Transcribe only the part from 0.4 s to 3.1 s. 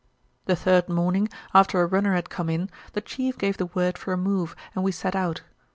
"The third morning, after a runner had come in, the